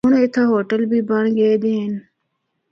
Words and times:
ہونڑ 0.03 0.13
اِتھا 0.23 0.43
ہوٹل 0.51 0.81
بھی 0.91 0.99
بنڑ 1.09 1.23
گئے 1.37 1.53
دے 1.63 1.71
ہن۔ 1.79 1.93